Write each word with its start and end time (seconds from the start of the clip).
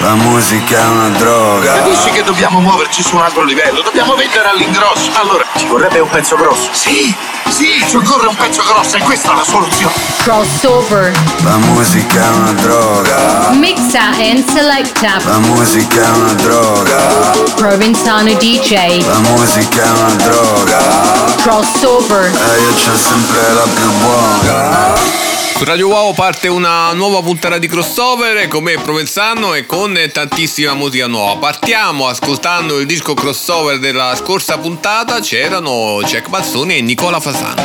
La 0.00 0.14
musica 0.14 0.78
è 0.78 0.86
una 0.86 1.08
droga. 1.10 1.74
Capisci 1.74 2.08
che 2.08 2.22
dobbiamo 2.22 2.58
muoverci 2.60 3.02
su 3.02 3.16
un 3.16 3.22
altro 3.22 3.44
livello? 3.44 3.82
Dobbiamo 3.82 4.14
vendere 4.14 4.48
all'ingrosso. 4.48 5.10
Allora, 5.20 5.44
ci 5.56 5.66
vorrebbe 5.66 5.98
un 6.00 6.08
pezzo 6.08 6.36
grosso. 6.36 6.70
Sì, 6.72 7.14
sì, 7.50 7.84
ci 7.86 7.96
occorre 7.96 8.28
un 8.28 8.34
pezzo 8.34 8.62
grosso 8.62 8.96
e 8.96 9.00
questa 9.00 9.32
è 9.32 9.34
la 9.36 9.44
soluzione. 9.44 9.92
Crossover. 10.22 11.12
La 11.44 11.56
musica 11.58 12.22
è 12.22 12.28
una 12.28 12.52
droga. 12.52 13.50
Mixa 13.50 14.00
and 14.16 14.42
select 14.50 15.02
up. 15.02 15.22
La 15.24 15.38
musica 15.38 16.02
è 16.02 16.08
una 16.16 16.32
droga. 16.32 17.32
Provinzano 17.56 18.32
DJ. 18.32 19.04
La 19.04 19.18
musica 19.18 19.82
è 19.82 19.90
una 19.90 20.14
droga. 20.14 20.78
Crossover. 21.42 22.24
E 22.24 22.60
io 22.62 22.72
c'ho 22.72 22.96
sempre 22.96 23.52
la 23.52 23.66
più 23.74 23.90
buona. 23.98 25.29
Su 25.60 25.66
Radio 25.66 25.88
Wow 25.88 26.14
parte 26.14 26.48
una 26.48 26.90
nuova 26.94 27.20
puntata 27.20 27.58
di 27.58 27.68
crossover 27.68 28.34
eh, 28.38 28.48
come 28.48 28.78
Provenzano 28.78 29.52
e 29.52 29.66
con 29.66 29.94
tantissima 30.10 30.72
musica 30.72 31.06
nuova. 31.06 31.38
Partiamo 31.38 32.06
ascoltando 32.06 32.78
il 32.78 32.86
disco 32.86 33.12
crossover 33.12 33.78
della 33.78 34.16
scorsa 34.16 34.56
puntata, 34.56 35.20
c'erano 35.20 36.00
Jack 36.02 36.28
Mazzoni 36.28 36.78
e 36.78 36.80
Nicola 36.80 37.20
Fasano. 37.20 37.60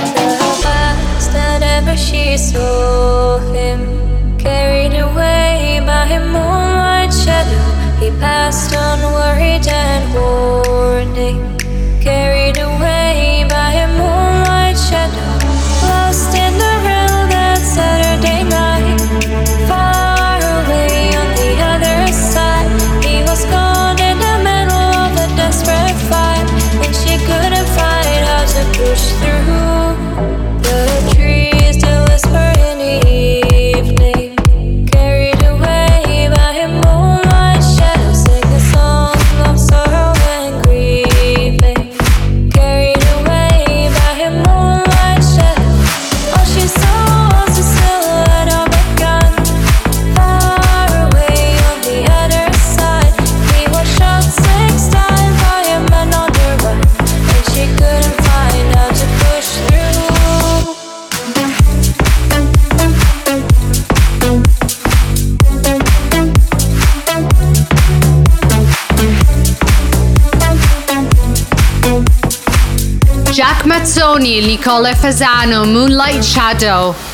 Manzoni, 74.06 74.46
Nicole 74.46 74.94
Fasano, 74.94 75.66
Moonlight 75.66 76.24
Shadow. 76.24 77.05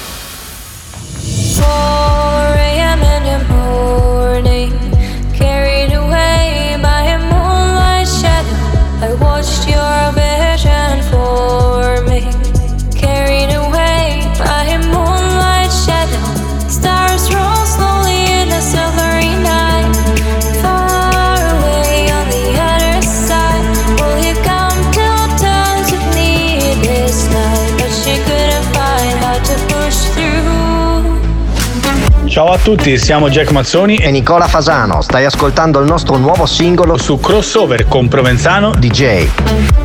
a 32.62 32.64
tutti, 32.64 32.98
siamo 33.00 33.30
Jack 33.30 33.52
Mazzoni 33.52 33.96
e 33.96 34.12
Nicola 34.12 34.48
Fasano. 34.48 35.02
Stai 35.02 35.26
ascoltando 35.26 35.80
il 35.80 35.88
nostro 35.88 36.18
nuovo 36.18 36.46
singolo 36.46 36.96
su 36.96 37.20
Crossover 37.20 37.88
con 37.88 38.08
Provenzano 38.08 38.72
DJ. 38.72 39.81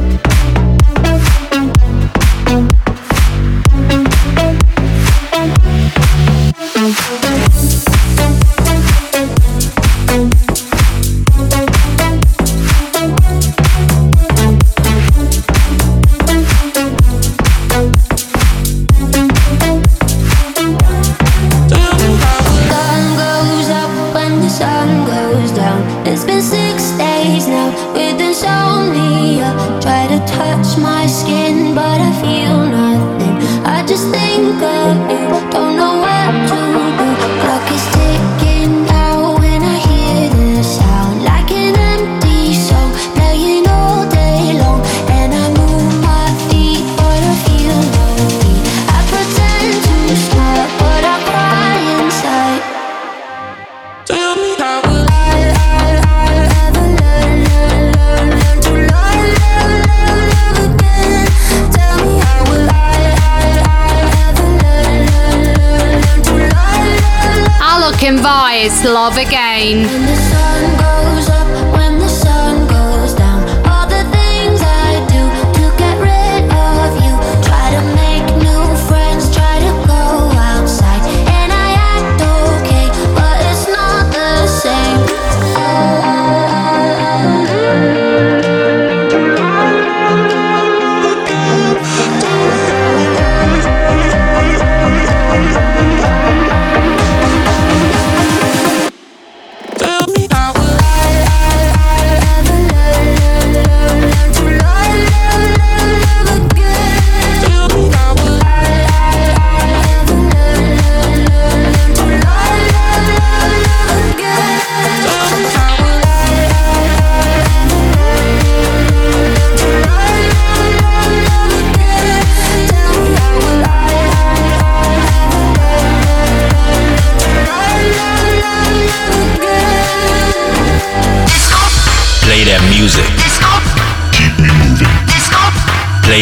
love 68.96 69.18
again. 69.18 70.35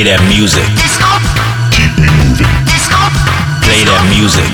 Play 0.04 0.16
that 0.16 0.26
music. 0.26 0.62
Play 3.62 3.84
that 3.84 4.02
music. 4.10 4.44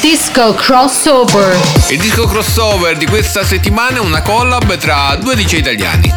Disco 0.00 0.54
crossover. 0.54 1.60
Il 1.90 1.98
disco 1.98 2.26
crossover 2.26 2.96
di 2.96 3.04
questa 3.04 3.44
settimana 3.44 3.98
è 3.98 4.00
una 4.00 4.22
collab 4.22 4.78
tra 4.78 5.14
due 5.20 5.36
DJ 5.36 5.58
italiani. 5.58 6.10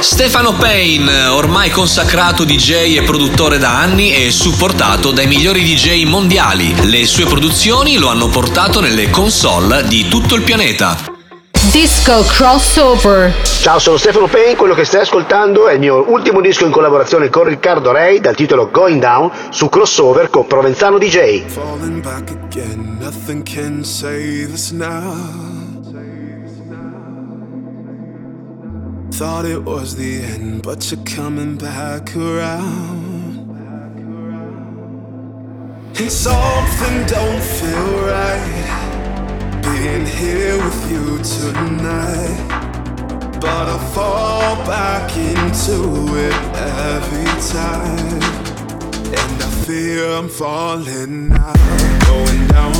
Stefano 0.00 0.54
Payne, 0.54 1.26
ormai 1.26 1.70
consacrato 1.70 2.42
DJ 2.42 2.96
e 2.96 3.02
produttore 3.02 3.58
da 3.58 3.78
anni 3.78 4.12
e 4.12 4.32
supportato 4.32 5.12
dai 5.12 5.28
migliori 5.28 5.62
DJ 5.62 6.06
mondiali. 6.06 6.74
Le 6.88 7.06
sue 7.06 7.26
produzioni 7.26 7.98
lo 7.98 8.08
hanno 8.08 8.26
portato 8.26 8.80
nelle 8.80 9.10
console 9.10 9.86
di 9.86 10.08
tutto 10.08 10.34
il 10.34 10.42
pianeta. 10.42 11.18
Disco 11.68 12.22
crossover. 12.22 13.32
Ciao, 13.42 13.78
sono 13.78 13.98
Stefano 13.98 14.26
Payne, 14.26 14.56
quello 14.56 14.72
che 14.72 14.84
stai 14.84 15.02
ascoltando 15.02 15.68
è 15.68 15.74
il 15.74 15.78
mio 15.78 16.10
ultimo 16.10 16.40
disco 16.40 16.64
in 16.64 16.72
collaborazione 16.72 17.28
con 17.28 17.44
Riccardo 17.44 17.92
Rey 17.92 18.18
dal 18.18 18.34
titolo 18.34 18.70
Going 18.70 18.98
Down 18.98 19.30
su 19.50 19.68
crossover 19.68 20.30
con 20.30 20.46
Provenzano 20.46 20.96
DJ. 20.96 21.44
Falling 21.44 22.02
back 22.02 22.30
again, 22.30 22.96
nothing 22.98 23.44
can 23.44 23.84
save 23.84 24.54
us 24.54 24.70
now. 24.70 25.14
Thought 29.10 29.44
it 29.44 29.62
was 29.62 29.94
the 29.96 30.22
end, 30.24 30.62
but 30.62 30.90
you're 30.90 31.04
coming 31.04 31.56
back 31.56 32.16
around. 32.16 33.38
And 35.98 36.10
something 36.10 37.04
don't 37.04 37.42
feel 37.42 38.06
right 38.06 38.99
being 39.62 40.06
here 40.06 40.56
with 40.56 40.90
you 40.90 41.18
tonight. 41.36 42.38
But 43.40 43.66
I 43.68 43.78
fall 43.94 44.56
back 44.66 45.16
into 45.16 45.78
it 46.26 46.38
every 46.56 47.30
time. 47.56 48.22
And 49.18 49.42
I 49.42 49.50
fear 49.66 50.04
I'm 50.18 50.28
falling 50.28 51.28
now. 51.28 51.54
Going 52.06 52.46
down, 52.48 52.79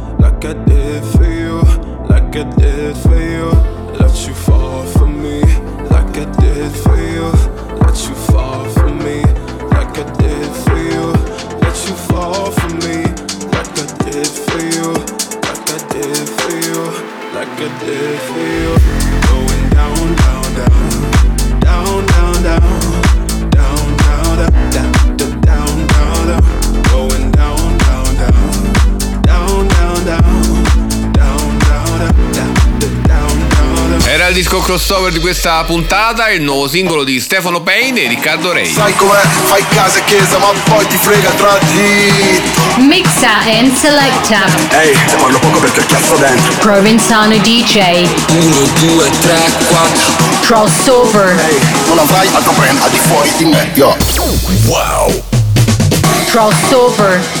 like 0.43 0.57
I 0.57 0.65
did 0.65 1.03
for 1.03 1.23
you, 1.23 1.61
like 2.09 2.35
I 2.35 2.43
did 2.57 2.97
for 2.97 3.15
you. 3.15 3.51
Let 3.99 4.27
you 4.27 4.33
fall 4.33 4.83
for 4.87 5.05
me, 5.05 5.41
like 5.91 6.17
I 6.17 6.25
did 6.39 6.71
for 6.71 6.97
you. 6.97 7.29
Let 7.77 7.95
you 8.07 8.15
fall 8.15 8.65
for 8.69 8.89
me, 8.89 9.21
like 9.69 9.95
I 9.99 10.03
did 10.17 10.51
for 10.63 10.77
you. 10.77 11.13
Let 11.61 11.77
you 11.87 11.95
fall 12.09 12.49
for 12.51 12.69
me, 12.69 13.03
like 13.53 13.77
I 13.77 13.85
did 14.03 14.27
for 14.27 14.61
you, 14.73 14.93
like 15.45 15.69
I 15.69 15.77
did 15.93 16.29
for 16.39 16.55
you, 16.65 16.79
like 17.35 17.59
I 17.59 17.69
did 17.85 18.19
for 18.27 18.41
you. 18.57 18.71
Going 19.29 19.69
down, 19.69 20.15
down, 20.15 20.47
down, 20.57 20.87
down, 21.59 22.05
down, 22.07 22.43
down, 22.43 23.51
down, 23.51 23.97
down, 23.97 24.37
down. 24.37 24.71
down. 24.71 25.00
Disco 34.41 34.59
crossover 34.59 35.11
di 35.11 35.19
questa 35.19 35.63
puntata 35.63 36.29
il 36.29 36.41
nuovo 36.41 36.67
singolo 36.67 37.03
di 37.03 37.19
Stefano 37.19 37.61
Payne 37.61 38.03
e 38.03 38.07
Riccardo 38.07 38.51
Rey. 38.51 38.65
Sai 38.65 38.95
com'è? 38.95 39.21
Fai 39.43 39.63
casa 39.69 39.99
e 39.99 40.03
chiesa, 40.05 40.37
ma 40.37 40.47
poi 40.63 40.87
ti 40.87 40.97
frega 40.97 41.29
tra 41.31 41.57
di. 41.59 42.41
Mixa 42.77 43.39
and 43.45 43.73
selecta. 43.75 44.45
Ehi, 44.71 44.89
hey, 44.89 45.17
parlo 45.19 45.37
poco 45.39 45.59
perché 45.59 45.85
cazzo 45.85 46.15
dentro. 46.15 46.53
Provenzano 46.59 47.37
DJ. 47.37 48.07
1, 48.29 48.55
2, 48.79 49.09
3, 49.21 49.39
4. 49.67 50.11
Crossover. 50.41 51.39
Ehi, 51.39 51.55
hey, 51.55 51.59
non 51.87 51.99
avrai 51.99 52.27
altro 52.33 52.51
brand 52.53 52.81
al 52.81 52.89
di 52.89 52.97
fuori 52.97 53.31
di 53.37 53.45
me, 53.45 53.69
yo. 53.75 53.95
Wow. 54.65 55.23
Crossover. 56.29 57.40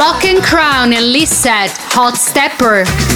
Block 0.00 0.24
and 0.24 0.42
Crown 0.42 0.94
and 0.94 1.12
Lisette 1.12 1.76
Hot 1.92 2.16
Stepper. 2.16 3.09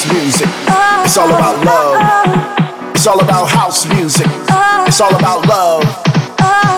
House 0.00 0.14
music. 0.14 0.48
It's 1.04 1.16
all 1.18 1.28
about 1.28 1.62
love. 1.62 2.94
It's 2.94 3.06
all 3.06 3.20
about 3.20 3.50
house 3.50 3.84
music. 3.86 4.26
It's 4.86 5.00
all 5.00 5.14
about 5.14 5.46
love. 5.46 5.84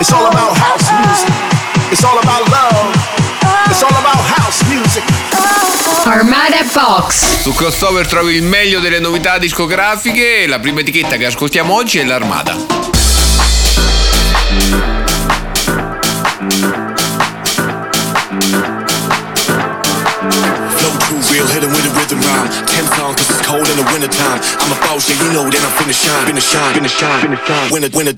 It's 0.00 0.12
all 0.12 0.26
about 0.26 0.57
house 0.57 0.91
music. 0.91 1.35
It's 1.93 2.02
all 2.02 2.19
about 2.19 2.49
love. 2.49 2.97
It's 3.71 3.83
all 3.83 3.91
about 3.91 4.19
house 4.19 4.62
music. 4.69 5.05
Armada 6.05 6.64
Box. 6.73 7.43
Su 7.43 7.52
crossover 7.55 8.09
trovi 8.09 8.35
il 8.35 8.43
meglio 8.43 8.81
delle 8.81 8.99
novità 8.99 9.38
discografiche 9.38 10.43
e 10.43 10.47
la 10.49 10.59
prima 10.59 10.81
etichetta 10.81 11.17
che 11.17 11.26
ascoltiamo 11.26 11.73
oggi 11.73 12.00
è 12.00 12.05
l'Armada. 12.05 12.82
winter 24.02 24.18
time. 24.18 24.40
I'm 24.59 24.73
a 24.73 24.80
boss, 24.80 25.09
yeah, 25.09 25.16
you 25.23 25.32
know 25.32 25.49
that 25.49 25.62
I'm 25.62 25.71
finna 25.78 25.94
shine, 25.94 26.26
finna 26.26 26.42
shine, 26.42 26.75
finna 26.75 26.88
shine, 26.88 27.23
finna 27.23 27.38
shine. 27.47 27.73
Winter, 27.73 27.97
winter. 27.97 28.14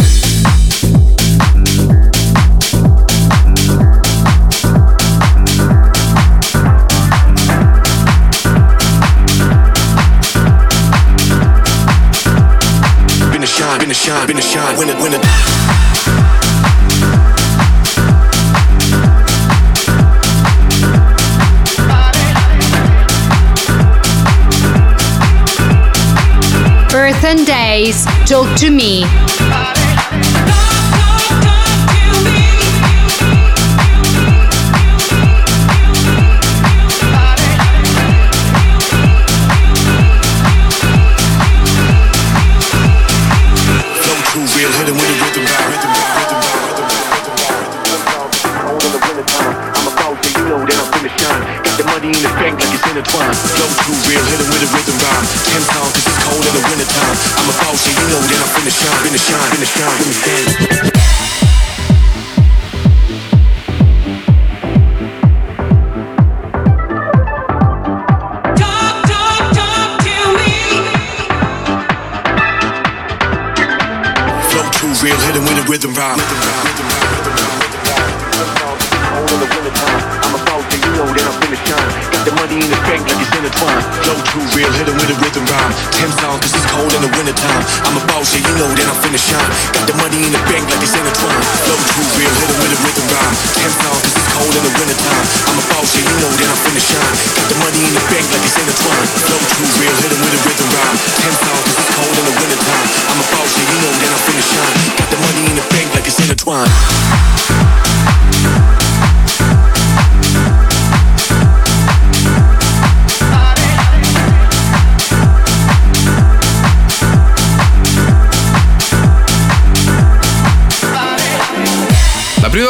shine, 13.46 13.78
been 13.78 13.90
a 13.90 13.94
shine, 13.94 14.26
been 14.26 14.38
a 14.38 14.42
shine, 14.42 14.78
win 14.78 14.88
it, 14.88 14.96
win 15.00 15.12
it. 15.14 16.43
Earthen 27.04 27.44
Days, 27.44 28.06
Talk 28.24 28.56
to 28.56 28.70
Me. 28.70 29.04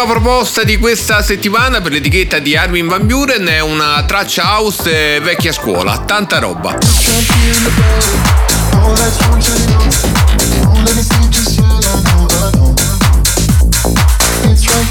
nuova 0.05 0.21
proposta 0.21 0.65
di 0.65 0.77
questa 0.77 1.23
settimana 1.23 1.81
per 1.81 1.93
l'etichetta 1.93 2.39
di 2.39 2.55
Armin 2.57 2.87
Van 2.87 3.07
Buren 3.07 3.47
è 3.47 3.61
una 3.61 4.05
traccia 4.07 4.43
house 4.43 5.19
vecchia 5.21 5.51
scuola, 5.51 6.01
tanta 6.01 6.39
roba. 6.41 6.77
It's 6.77 7.07
right 7.09 7.25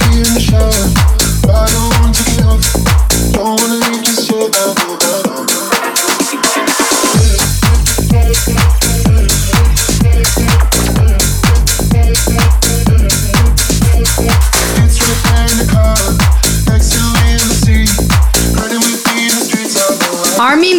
here 0.09 0.23
to 0.23 0.39
the 2.23 2.43
oven. 2.47 2.92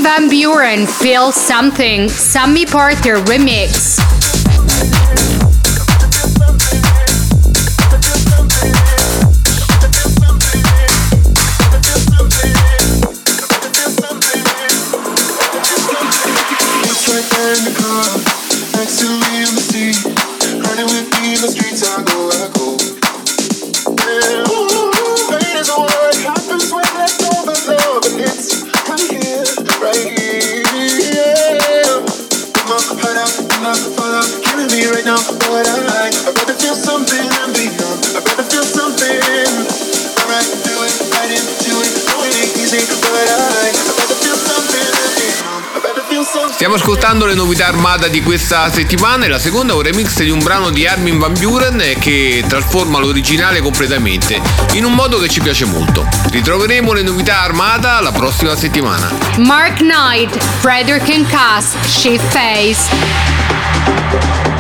Van 0.05 0.29
Buren, 0.29 0.87
Feel 0.87 1.33
Something, 1.33 2.11
Sammy 2.11 2.67
Porter 2.67 3.17
Remix. 3.25 4.24
Stiamo 46.75 46.93
ascoltando 46.93 47.27
le 47.27 47.35
novità 47.35 47.69
armata 47.69 48.09
di 48.09 48.21
questa 48.21 48.69
settimana 48.69 49.27
e 49.27 49.29
la 49.29 49.39
seconda 49.39 49.73
è 49.73 49.77
un 49.77 49.83
remix 49.83 50.21
di 50.25 50.31
un 50.31 50.43
brano 50.43 50.71
di 50.71 50.89
Armin 50.89 51.21
Van 51.21 51.33
Buren 51.35 51.81
che 52.01 52.45
trasforma 52.49 52.99
l'originale 52.99 53.61
completamente, 53.61 54.43
in 54.73 54.85
un 54.85 54.93
modo 54.93 55.21
che 55.21 55.29
ci 55.29 55.41
piace 55.41 55.67
molto. 55.67 56.05
Ritroveremo 56.33 56.93
le 56.93 57.03
novità 57.03 57.43
armata 57.43 58.01
la 58.01 58.11
prossima 58.11 58.57
settimana. 58.57 59.09
Mark 59.37 59.77
Knight, 59.77 60.37
Frederick 60.59 61.09
and 61.11 61.29
Cass, 61.29 61.77
Shift 61.87 62.25
Face. 62.33 64.54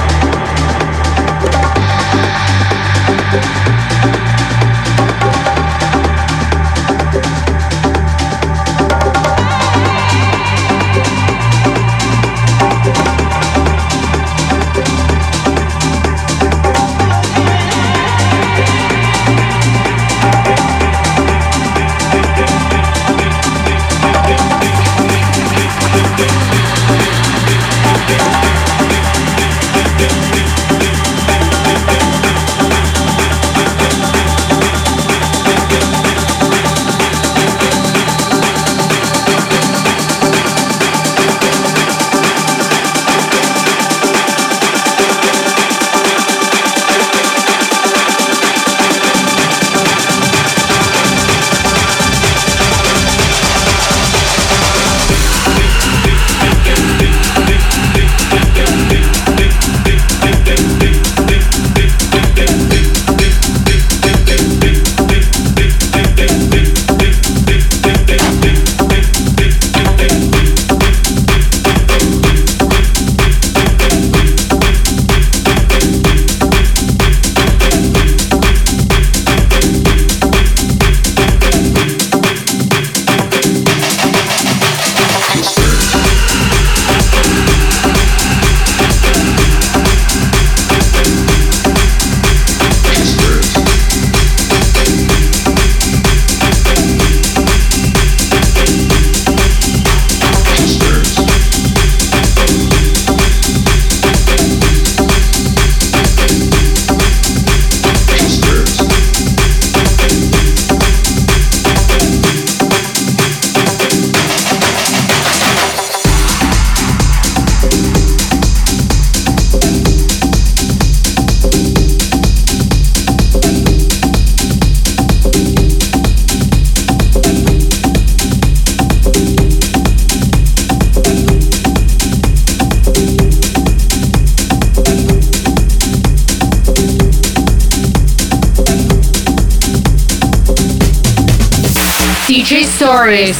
Stories. 143.04 143.36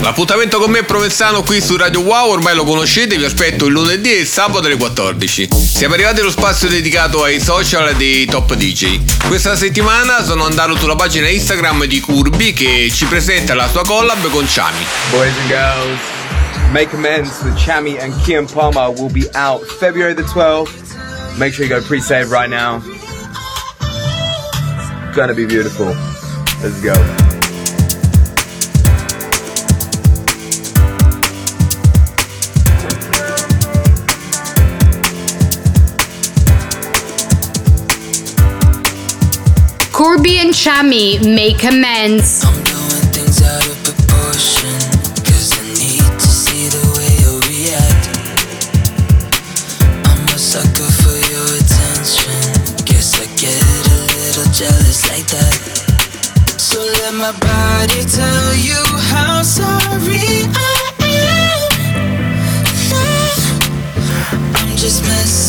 L'appuntamento 0.00 0.58
con 0.58 0.70
me 0.70 0.80
è 0.80 0.84
Provenzano 0.84 1.42
qui 1.42 1.60
su 1.60 1.76
Radio 1.76 2.00
Wow, 2.00 2.30
ormai 2.30 2.54
lo 2.54 2.64
conoscete, 2.64 3.16
vi 3.16 3.24
aspetto 3.24 3.66
il 3.66 3.72
lunedì 3.72 4.12
e 4.12 4.20
il 4.20 4.26
sabato 4.26 4.66
alle 4.66 4.76
14. 4.76 5.48
Siamo 5.52 5.94
arrivati 5.94 6.20
allo 6.20 6.30
spazio 6.30 6.68
dedicato 6.68 7.24
ai 7.24 7.40
social 7.40 7.94
dei 7.96 8.26
top 8.26 8.54
DJ. 8.54 9.00
Questa 9.26 9.56
settimana 9.56 10.22
sono 10.22 10.44
andato 10.44 10.76
sulla 10.76 10.94
pagina 10.94 11.28
Instagram 11.28 11.84
di 11.84 12.00
Curbi 12.00 12.52
che 12.52 12.90
ci 12.92 13.06
presenta 13.06 13.54
la 13.54 13.68
sua 13.68 13.82
collab 13.84 14.30
con 14.30 14.46
Chami. 14.46 14.86
Boys 15.10 15.32
and 15.40 15.48
girls, 15.48 15.98
Make 16.70 16.94
Amends 16.94 17.42
with 17.42 17.56
Chami 17.56 17.98
and 18.00 18.14
Kian 18.22 18.46
Palmer 18.46 18.88
will 18.90 19.10
be 19.10 19.28
out 19.34 19.64
February 19.64 20.14
the 20.14 20.22
12th. 20.22 20.96
Make 21.38 21.54
sure 21.54 21.64
you 21.66 21.74
go 21.74 21.84
pre-save 21.84 22.30
right 22.30 22.48
now. 22.48 22.80
Gonna 25.14 25.34
be 25.34 25.46
beautiful. 25.46 25.94
Let's 26.62 26.80
go. 26.80 27.27
Jealous 54.58 55.08
like 55.08 55.26
that. 55.28 55.54
So 56.58 56.80
let 56.80 57.14
my 57.14 57.30
body 57.38 58.02
tell 58.10 58.54
you 58.56 58.82
how 59.12 59.42
sorry 59.42 60.50
I 60.52 60.92
am. 61.00 61.70
I'm 64.56 64.76
just 64.76 65.02
messing 65.04 65.47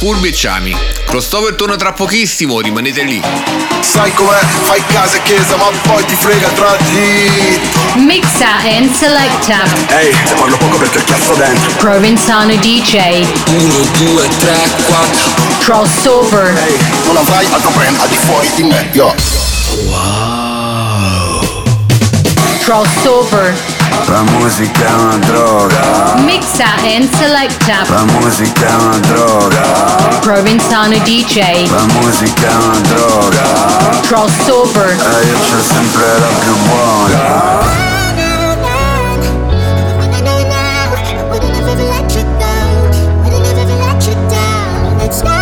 Curbi 0.00 0.28
e 0.28 0.32
Chami. 0.34 0.74
Crossover 1.04 1.54
torna 1.54 1.76
tra 1.76 1.92
pochissimo, 1.92 2.58
rimanete 2.60 3.02
lì. 3.02 3.20
Sai 3.80 4.10
com'è? 4.14 4.38
Fai 4.62 4.82
casa 4.86 5.18
e 5.18 5.22
chiesa, 5.24 5.56
ma 5.56 5.66
poi 5.82 6.02
ti 6.06 6.14
frega 6.14 6.48
tra 6.48 6.74
di. 6.88 7.60
Mixa 7.96 8.62
and 8.64 8.90
selecta. 8.94 9.62
Ehi, 9.88 10.16
te 10.24 10.34
parlo 10.36 10.56
poco 10.56 10.78
perché 10.78 11.00
ho 11.00 11.04
chiasso 11.04 11.34
dentro. 11.34 11.70
Provenzano 11.72 12.54
DJ. 12.56 13.26
1, 13.46 13.74
2, 13.98 14.28
3, 14.38 14.70
4. 14.86 15.30
Crossover. 15.64 16.56
Ehi, 16.56 16.78
non 17.04 17.18
avrai 17.18 17.46
altro 17.50 17.70
brand 17.72 18.00
al 18.00 18.08
di 18.08 18.16
fuori 18.16 18.50
di 18.54 18.62
me, 18.62 18.88
yo. 18.92 19.14
Crossover. 22.62 23.79
La 24.10 24.22
musica 24.22 24.86
è 24.86 24.92
una 24.92 25.16
droga. 25.18 26.14
Mixa 26.24 26.64
and 26.82 27.08
selecta. 27.14 27.84
La 27.88 28.04
musica 28.18 28.66
è 28.66 28.74
una 28.74 28.98
droga. 28.98 29.62
Provenzano 30.20 30.98
DJ. 30.98 31.70
La 31.70 31.86
musica 32.00 32.48
è 32.48 32.54
una 32.54 32.80
droga. 32.80 33.42
Crossover. 34.02 34.88
E 34.88 34.94
eh, 34.94 35.26
io 35.28 35.38
c'ho 35.38 35.62
sempre 35.62 36.18
la 36.18 36.26
più 36.40 36.56
buona. 36.66 37.78
Danik 45.00 45.24
let 45.24 45.39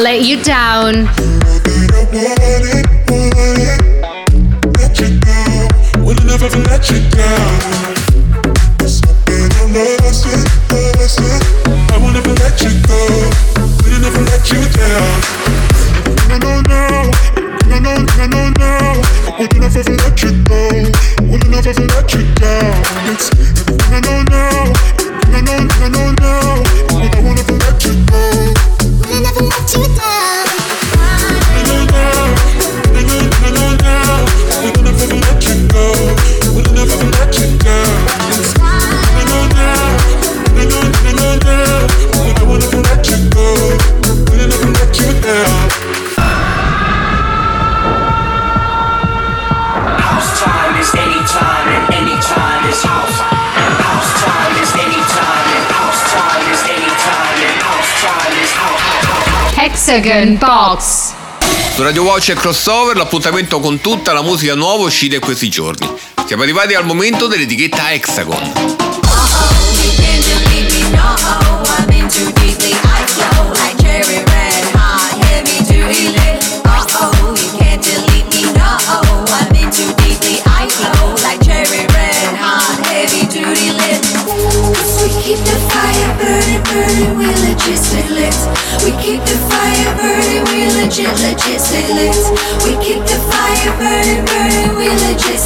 Let 0.00 0.22
you 0.22 0.42
down. 0.42 1.10
Hexagon 59.92 60.38
Box. 60.38 61.14
Su 61.74 61.82
Radio 61.82 62.04
Watch 62.04 62.28
e 62.28 62.34
Crossover 62.34 62.96
l'appuntamento 62.96 63.58
con 63.58 63.80
tutta 63.80 64.12
la 64.12 64.22
musica 64.22 64.54
nuova 64.54 64.84
uscita 64.84 65.16
in 65.16 65.20
questi 65.20 65.48
giorni. 65.48 65.84
Siamo 66.26 66.44
arrivati 66.44 66.74
al 66.74 66.84
momento 66.84 67.26
dell'etichetta 67.26 67.90
Hexagon. 67.90 68.78
We 88.82 88.92
keep 89.02 89.22
the 89.26 89.39
legit, 90.90 91.14
legit. 91.20 91.62
We 92.64 92.72
keep 92.82 92.98
the 93.06 93.18
fire 93.30 93.72
burning, 93.78 94.24
burning, 94.26 94.74
we 94.76 94.88
legit. 94.88 95.38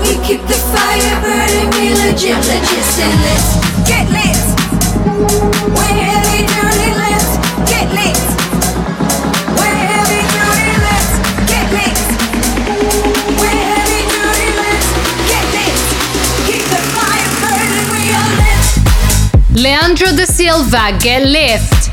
We 0.00 0.14
keep 0.24 0.42
the 0.46 0.54
fire 0.70 1.20
burning, 1.22 1.70
we 1.74 1.90
legit, 1.90 2.38
legit. 2.38 2.86
Get 3.84 4.06
lit. 4.14 4.38
We're 5.74 5.98
heavy 6.06 6.46
duty 6.46 6.90
lit. 7.02 7.26
Get 7.66 7.88
lit. 7.98 8.22
Lit. 9.58 9.74
Lit. 10.10 10.30
Lit. 11.74 11.74
Lit. 11.74 11.98
Lit. 18.36 19.62
Leandro 19.62 20.12
da 20.12 20.26
Silva, 20.26 20.92
Get 21.00 21.22
Lift. 21.26 21.83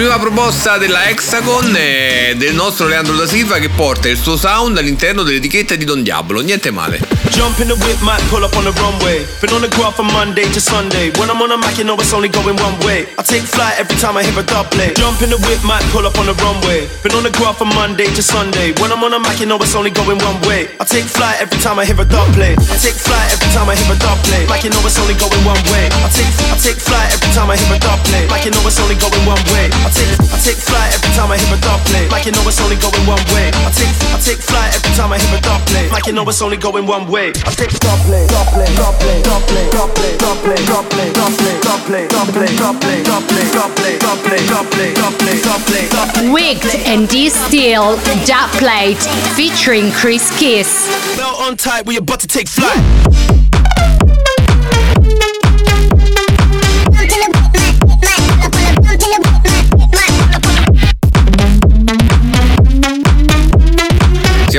Prima 0.00 0.18
proposta 0.18 0.78
della 0.78 1.10
Hexagon 1.10 1.76
è 1.76 2.32
del 2.34 2.54
nostro 2.54 2.86
Leandro 2.86 3.14
da 3.16 3.26
Silva 3.26 3.58
che 3.58 3.68
porta 3.68 4.08
il 4.08 4.16
suo 4.16 4.34
sound 4.34 4.78
all'interno 4.78 5.22
dell'etichetta 5.22 5.74
di 5.74 5.84
Don 5.84 6.02
Diablo, 6.02 6.40
niente 6.40 6.70
male. 6.70 6.98
Jump 7.36 7.60
in 7.60 7.68
the 7.68 7.74
whip, 7.74 8.00
might 8.00 8.22
pull 8.28 8.42
up 8.42 8.56
on 8.56 8.64
the 8.64 8.72
runway. 8.80 9.24
Been 9.40 9.52
on 9.52 9.60
the 9.60 9.68
ground 9.68 9.94
from 9.94 10.08
Monday 10.12 10.48
to 10.52 10.58
Sunday. 10.58 11.12
When 11.20 11.28
I'm 11.28 11.40
on 11.40 11.52
a 11.52 11.56
Mac, 11.56 11.76
you 11.76 11.84
know 11.84 12.00
it's 12.00 12.12
only 12.12 12.28
going 12.28 12.56
one 12.56 12.76
way. 12.80 13.06
I 13.18 13.22
take 13.22 13.44
flight 13.44 13.76
every 13.78 13.96
time 14.00 14.16
I 14.16 14.24
hear 14.24 14.32
a 14.40 14.42
dub. 14.42 14.72
Jump 14.96 15.20
in 15.20 15.28
the 15.28 15.36
whip, 15.36 15.60
might 15.62 15.84
pull 15.92 16.06
up 16.08 16.16
on 16.16 16.26
the 16.26 16.34
runway. 16.40 16.88
Been 17.04 17.12
on 17.12 17.22
the 17.22 17.32
ground 17.36 17.60
from 17.60 17.68
Monday 17.76 18.08
to 18.08 18.22
Sunday. 18.22 18.72
When 18.80 18.90
I'm 18.92 19.04
on 19.04 19.12
a 19.12 19.20
Mac, 19.20 19.38
you 19.38 19.44
know 19.44 19.60
it's 19.60 19.76
only 19.76 19.92
going 19.92 20.16
one 20.24 20.40
way. 20.48 20.72
I 20.80 20.84
take 20.88 21.04
flight 21.04 21.44
every 21.44 21.60
time 21.60 21.78
I 21.78 21.84
hear 21.84 22.00
a 22.00 22.08
dub. 22.08 22.28
I 22.40 22.56
take 22.80 22.96
flight 22.96 23.28
every 23.36 23.50
time 23.52 23.68
I 23.68 23.76
hear 23.76 23.92
a 23.92 23.96
dub. 24.00 24.16
Mac, 24.48 24.64
you 24.64 24.72
know 24.72 24.80
it's 24.80 24.96
only 24.96 25.14
going 25.20 25.44
one 25.44 25.60
way. 25.68 25.92
I 25.92 26.08
take 26.08 26.32
I 26.48 26.56
take 26.56 26.80
flight 26.80 27.12
every 27.12 27.30
time 27.36 27.52
I 27.52 27.56
hear 27.60 27.68
a 27.68 27.78
dub. 27.78 28.00
Mac, 28.32 28.48
you 28.48 28.50
know 28.50 28.64
it's 28.64 28.80
only 28.80 28.96
going 28.96 29.24
one 29.28 29.44
way. 29.52 29.68
I 29.84 29.89
take 29.92 30.10
I 30.30 30.38
take 30.40 30.60
flight 30.60 30.90
every 30.94 31.12
time 31.12 31.30
I 31.30 31.36
hear 31.36 31.52
a 31.54 31.60
dub 31.60 31.80
play. 31.90 32.08
Mac, 32.08 32.24
you 32.26 32.32
know 32.32 32.42
it's 32.46 32.60
only 32.60 32.76
going 32.76 33.04
one 33.06 33.22
way. 33.34 33.50
I 33.52 33.70
take 33.74 33.92
I 34.10 34.18
take 34.18 34.40
flight 34.40 34.74
every 34.74 34.92
time 34.96 35.12
I 35.12 35.18
hear 35.18 35.36
a 35.36 35.40
dub 35.40 35.60
play. 35.66 35.90
Mac, 35.90 36.06
you 36.06 36.12
know 36.12 36.24
it's 36.28 36.42
only 36.42 36.56
going 36.56 36.86
one 36.86 37.06
way. 37.10 37.32
I 37.44 37.52
take 37.52 37.74
dub 37.80 38.00
play, 38.06 38.26
dub 38.26 38.46
play, 38.54 38.68
dub 38.74 38.94
play, 39.00 39.22
dub 39.22 39.42
play, 39.46 39.66
dub 39.72 39.90
play, 39.94 40.16
dub 40.16 40.36
play, 40.40 40.58
dub 40.64 40.86
play, 40.90 41.10
dub 41.12 41.28
play, 41.28 41.56
dub 41.60 41.80
play, 41.86 42.06
dub 42.08 42.28
play, 42.30 42.48
dub 42.56 42.74
play, 42.78 43.02
dub 43.04 43.24
play, 43.28 43.44
dub 43.50 43.72
play, 43.76 43.98
dub 43.98 44.66
play, 44.70 44.92
dub 44.94 45.14
play, 45.18 45.40
dub 45.42 45.62
play, 45.66 45.88
dub 45.90 46.08
play. 46.14 46.30
Wicked 46.30 46.80
and 46.86 47.08
D 47.08 47.28
Steel, 47.28 47.96
Dub 48.26 48.50
Plate, 48.58 49.02
featuring 49.34 49.90
Chris 49.92 50.30
Kiss. 50.38 50.88
Belt 51.16 51.40
on 51.40 51.56
tight, 51.56 51.86
we 51.86 51.96
about 51.96 52.20
to 52.20 52.26
take 52.26 52.48
flight. 52.48 52.78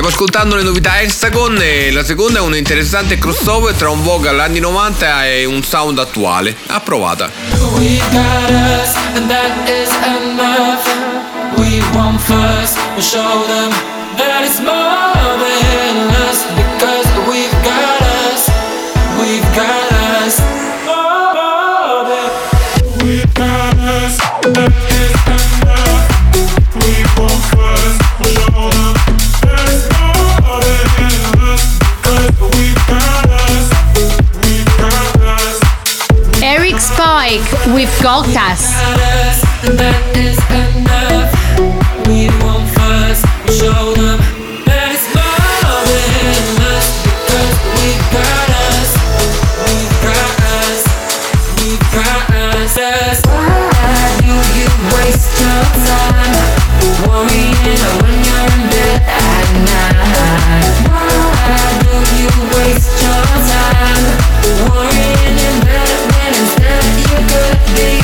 Stiamo 0.02 0.18
ascoltando 0.20 0.56
le 0.56 0.64
novità 0.64 1.00
Hexagon 1.00 1.58
e 1.62 1.92
la 1.92 2.02
seconda 2.02 2.40
è 2.40 2.42
un 2.42 2.56
interessante 2.56 3.18
crossover 3.18 3.72
tra 3.72 3.88
un 3.88 4.02
vocal 4.02 4.40
anni 4.40 4.58
90 4.58 5.26
e 5.26 5.44
un 5.44 5.62
sound 5.62 5.96
attuale. 6.00 6.56
Approvata. 6.66 7.30
We 7.76 7.98
got 8.10 8.50
us, 8.50 8.96
and 9.14 9.28
that 9.28 9.68
is 9.68 9.90
enough. 10.04 10.84
We 11.56 11.80
won 11.94 12.18
first, 12.18 12.76
we'll 12.94 13.00
show 13.00 13.46
them 13.46 13.70
that 14.16 14.44
it's 14.44 14.58
more 14.58 15.38
than 15.38 16.10
us. 16.28 16.46
Because 16.56 17.06
we've 17.28 17.62
got 17.62 18.02
us, 18.32 18.50
we've 19.20 19.54
got 19.54 19.81
you 54.58 54.68
waste 54.92 55.40
your 55.40 55.62
time 55.88 56.36
worrying 57.08 57.82
when 58.02 58.16
you're 58.26 58.48
in 58.52 58.62
bed 58.70 59.02
at 59.08 59.48
night? 59.70 60.76
Why 60.88 61.81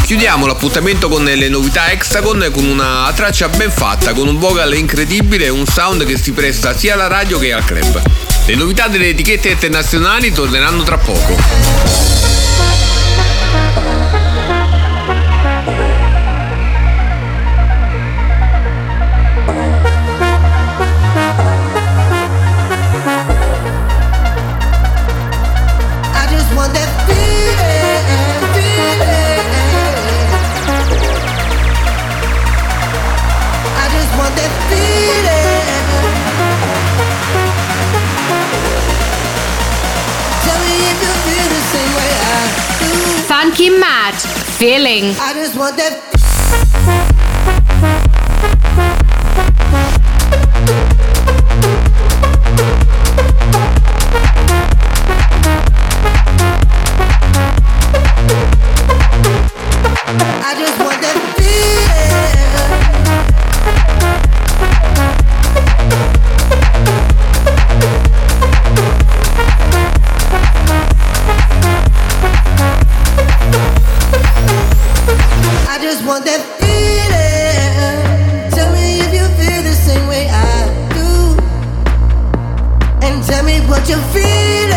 Chiudiamo 0.03 0.47
l'appuntamento 0.47 1.09
con 1.09 1.25
le 1.25 1.49
novità 1.49 1.91
Hexagon 1.91 2.49
con 2.53 2.65
una 2.65 3.13
traccia 3.15 3.49
ben 3.49 3.71
fatta, 3.71 4.15
con 4.15 4.27
un 4.27 4.39
vocal 4.39 4.75
incredibile 4.75 5.47
e 5.47 5.49
un 5.51 5.67
sound 5.67 6.05
che 6.05 6.17
si 6.17 6.33
presta 6.33 6.75
sia 6.77 6.95
alla 6.95 7.09
radio 7.09 7.39
che 7.39 7.53
al 7.53 7.65
club. 7.65 8.01
Le 8.47 8.55
novità 8.55 8.89
delle 8.89 9.11
etichette 9.11 9.51
internazionali 9.51 10.33
torneranno 10.33 10.83
tra 10.83 10.97
poco. 10.97 12.38
Feeling. 44.59 45.15
I 45.21 45.35
just 45.35 45.57
want 45.57 45.77
that. 45.77 46.18
Want 76.09 76.25
that 76.25 76.41
feeling. 76.59 78.51
Tell 78.57 78.73
me 78.73 79.01
if 79.01 79.13
you 79.13 79.29
feel 79.37 79.63
the 79.63 79.75
same 79.75 80.07
way 80.09 80.27
I 80.31 80.65
do. 80.97 81.37
And 83.07 83.23
tell 83.25 83.45
me 83.45 83.61
what 83.69 83.87
you're 83.87 83.99
feeling. 84.15 84.68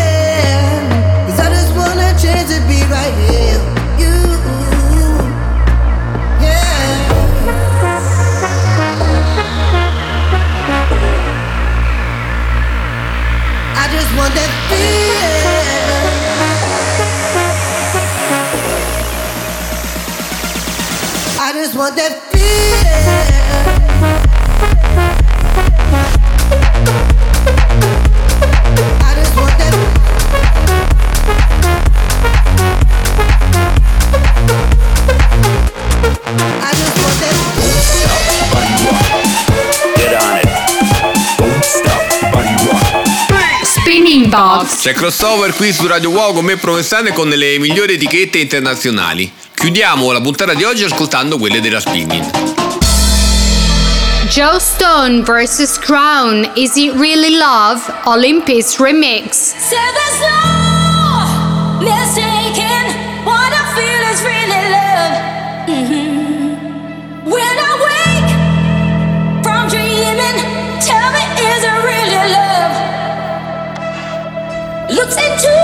Box. 44.32 44.80
C'è 44.80 44.94
crossover 44.94 45.54
qui 45.54 45.74
su 45.74 45.86
Radio 45.86 46.08
Wow 46.08 46.32
con 46.32 46.46
me 46.46 46.56
Provenzano 46.56 47.12
con 47.12 47.28
le 47.28 47.58
migliori 47.58 47.94
etichette 47.94 48.38
internazionali. 48.38 49.30
Chiudiamo 49.54 50.10
la 50.10 50.22
puntata 50.22 50.54
di 50.54 50.64
oggi 50.64 50.84
ascoltando 50.84 51.36
quelle 51.36 51.60
della 51.60 51.80
Spinning. 51.80 52.30
Joe 54.30 54.58
Stone 54.58 55.20
vs. 55.20 55.78
Crown. 55.78 56.50
Is 56.54 56.76
it 56.76 56.94
really 56.94 57.36
love? 57.36 57.82
Olympus 58.04 58.78
remix. 58.78 59.52
Into 75.18 75.61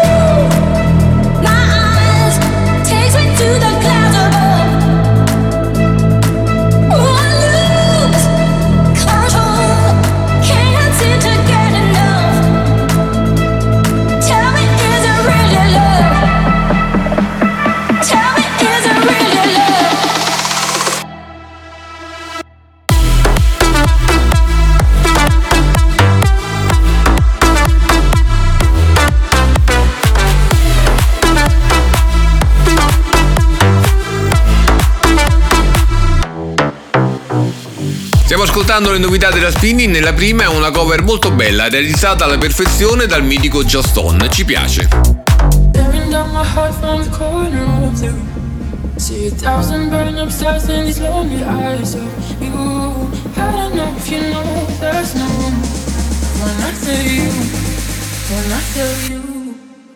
Ascoltando 38.78 38.92
le 38.92 39.04
novità 39.04 39.30
della 39.30 39.50
Spinning. 39.50 39.92
Nella 39.92 40.12
prima 40.12 40.44
è 40.44 40.46
una 40.46 40.70
cover 40.70 41.02
molto 41.02 41.32
bella, 41.32 41.68
realizzata 41.68 42.24
alla 42.24 42.38
perfezione 42.38 43.06
dal 43.06 43.24
mitico 43.24 43.64
Joe 43.64 43.82
Stone. 43.82 44.30
Ci 44.30 44.44
piace. 44.44 44.88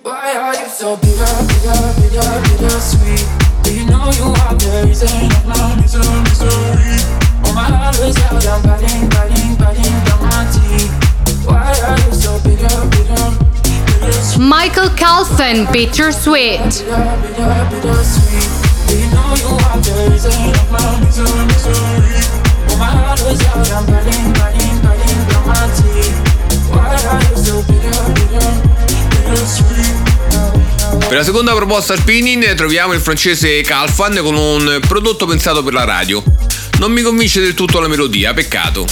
Why 0.03 0.35
are 0.35 0.57
you 0.57 0.69
so 0.69 0.97
bitter, 0.97 1.45
bitter, 1.47 1.95
bitter, 2.01 2.41
bitter 2.41 2.81
sweet? 2.81 3.27
Do 3.63 3.71
you 3.71 3.85
know 3.85 4.11
you 4.11 4.33
are 4.33 4.57
the 4.57 4.83
reason 4.85 5.31
of 5.31 5.47
my 5.47 5.77
misery, 5.81 7.32
Michael 14.39 14.93
Calfan, 14.95 15.69
Bittersweet. 15.71 16.85
Per 31.09 31.17
la 31.17 31.25
seconda 31.25 31.55
proposta 31.55 31.97
Spinning 31.97 32.55
troviamo 32.55 32.93
il 32.95 33.01
francese 33.01 33.61
Calfan 33.61 34.21
con 34.23 34.35
un 34.35 34.81
prodotto 34.87 35.27
pensato 35.27 35.63
per 35.63 35.75
la 35.75 35.85
radio. 35.85 36.23
Non 36.83 36.91
mi 36.91 37.03
convince 37.03 37.41
del 37.41 37.55
tutto 37.55 37.79
la 37.79 37.87
melodia, 37.87 38.35
peccato. 38.35 38.87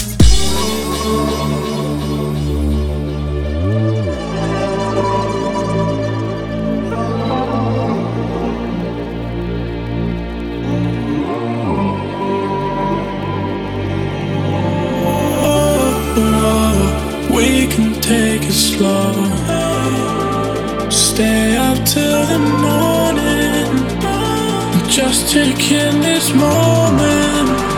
Just 24.89 25.33
taking 25.33 26.01
this 26.01 26.33
moment. 26.33 27.70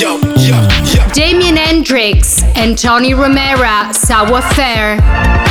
Yo, 0.00 0.18
yo, 0.38 0.56
yo. 0.94 1.06
Damien 1.12 1.58
Hendrix 1.58 2.42
and 2.56 2.78
Tony 2.78 3.12
Romera, 3.12 3.94
Savoir 3.94 4.40
Faire. 4.54 5.49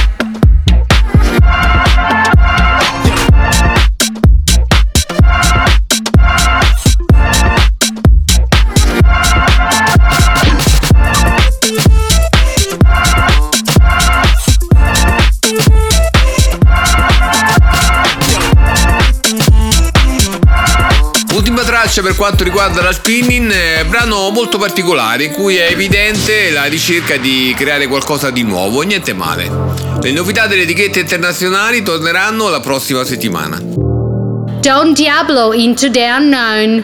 Traccia 21.90 22.02
per 22.04 22.16
quanto 22.16 22.44
riguarda 22.44 22.84
la 22.84 22.92
spinning, 22.92 23.52
eh, 23.52 23.84
brano 23.86 24.30
molto 24.30 24.60
particolare 24.60 25.24
in 25.24 25.32
cui 25.32 25.56
è 25.56 25.72
evidente 25.72 26.52
la 26.52 26.66
ricerca 26.66 27.18
di 27.18 27.52
creare 27.58 27.88
qualcosa 27.88 28.30
di 28.30 28.44
nuovo, 28.44 28.82
niente 28.82 29.14
male. 29.14 29.50
Le 30.00 30.12
novità 30.12 30.46
delle 30.46 30.62
etichette 30.62 31.00
internazionali 31.00 31.82
torneranno 31.82 32.48
la 32.50 32.60
prossima 32.60 33.04
settimana. 33.04 33.60
Don 33.60 34.94
Diablo 34.94 35.52
into 35.52 35.90
the 35.90 36.06
unknown. 36.06 36.84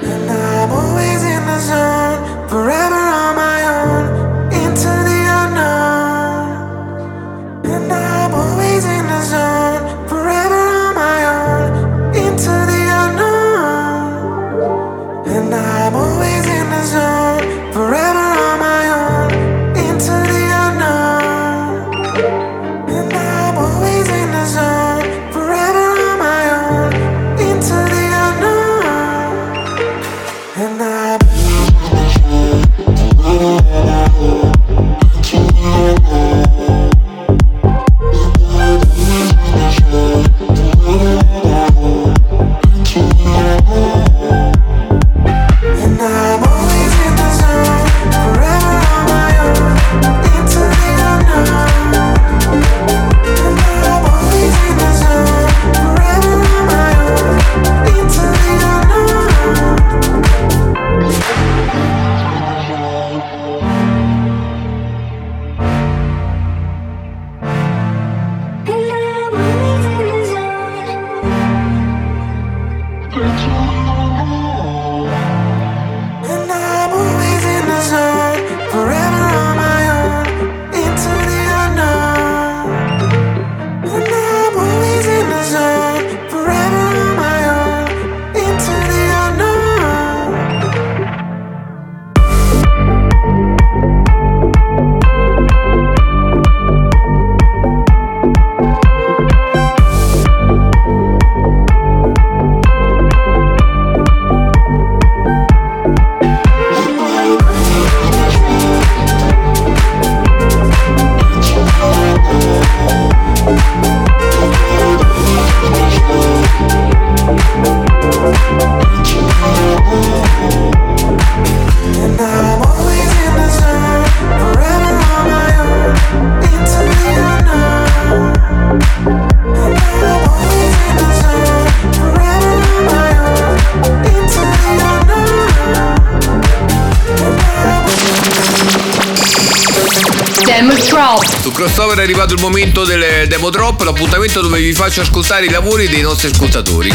Drop, 144.05 144.11
l'appuntamento 144.15 144.41
dove 144.41 144.59
vi 144.59 144.73
faccio 144.73 145.01
ascoltare 145.01 145.45
i 145.45 145.49
lavori 145.49 145.87
dei 145.87 146.01
nostri 146.01 146.29
ascoltatori, 146.29 146.91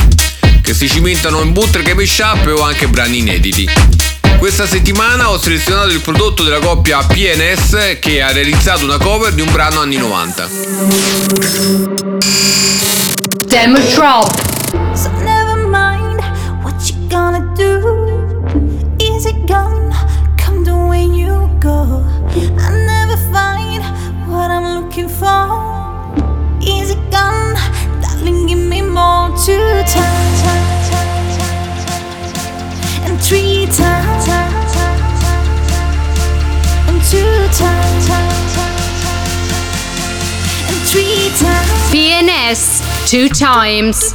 che 0.63 0.75
si 0.75 0.89
cimentano 0.89 1.41
in 1.41 1.53
bootleg 1.53 1.93
mashup 1.93 2.47
o 2.57 2.63
anche 2.63 2.89
brani 2.89 3.19
inediti. 3.19 3.69
Questa 4.39 4.67
settimana 4.67 5.31
ho 5.31 5.39
selezionato 5.39 5.89
il 5.89 6.01
prodotto 6.01 6.43
della 6.43 6.61
coppia 6.61 6.99
PNS 7.05 7.99
che 8.01 8.23
ha 8.23 8.33
realizzato 8.33 8.85
una 8.85 8.97
cover 8.99 9.33
di 9.33 9.43
un 9.43 9.53
brano 9.53 9.81
anni 9.81 9.97
90. 9.97 10.49
Demo 13.47 13.79
drop. 13.79 14.50
Two 43.11 43.29
times. 43.29 44.15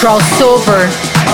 Crossover. 0.00 0.90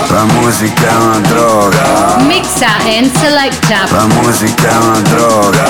La 0.09 0.25
musica 0.25 0.89
è 0.89 0.95
una 0.95 1.19
droga. 1.19 2.17
Mixa 2.25 2.67
and 2.83 3.09
selecta. 3.17 3.87
La 3.89 4.05
musica 4.07 4.69
è 4.69 4.75
una 4.75 4.99
droga. 4.99 5.63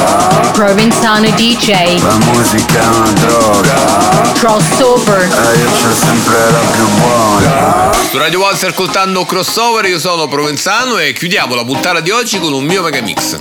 Provenzano 0.53 1.29
DJ. 1.29 2.01
La 2.01 2.17
musica 2.25 2.81
è 2.81 2.87
una 2.87 3.11
droga. 3.11 4.31
Crossover. 4.39 5.21
E 5.21 5.57
io 5.59 5.69
c'ho 5.69 5.93
sempre 5.93 6.51
la 6.51 6.59
più 6.71 6.87
buona. 6.97 7.93
Su 8.09 8.17
Radio 8.17 8.43
One 8.43 8.55
stai 8.55 8.71
ascoltando 8.71 9.25
Crossover, 9.25 9.85
io 9.85 9.99
sono 9.99 10.27
Provenzano 10.27 10.97
e 10.97 11.13
chiudiamo 11.13 11.53
la 11.53 11.63
puntata 11.63 11.99
di 11.99 12.09
oggi 12.09 12.39
con 12.39 12.51
un 12.51 12.63
mio 12.63 12.81
mega 12.81 12.99
mix. 13.01 13.37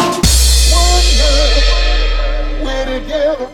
We're 2.62 2.84
together, 2.84 3.48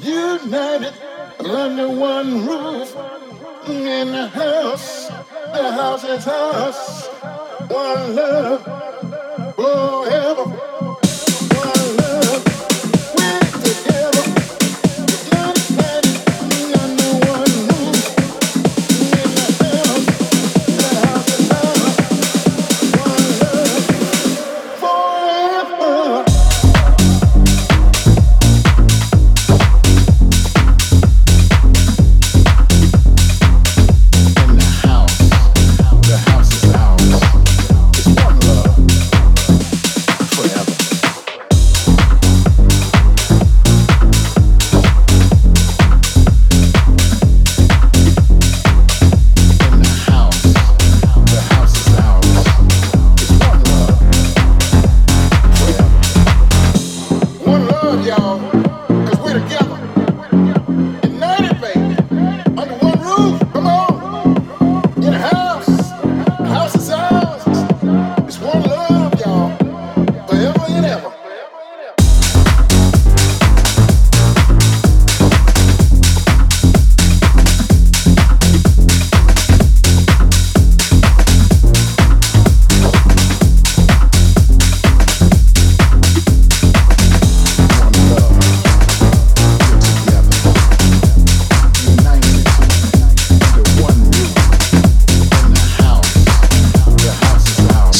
united 0.00 0.94
under 1.38 1.86
one 1.86 2.46
roof. 2.46 3.31
In 3.68 4.10
the 4.10 4.26
house, 4.26 5.06
the 5.06 5.72
house 5.72 6.02
is 6.02 6.26
us. 6.26 7.06
One 7.68 8.16
love, 8.16 8.64
oh, 9.56 10.04
forever. 10.04 10.81